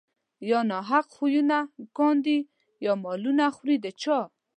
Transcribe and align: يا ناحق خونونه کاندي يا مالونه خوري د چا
يا 0.49 0.59
ناحق 0.69 1.07
خونونه 1.15 1.57
کاندي 1.97 2.37
يا 2.85 2.93
مالونه 3.03 3.45
خوري 3.55 3.77
د 3.83 3.85
چا 4.01 4.17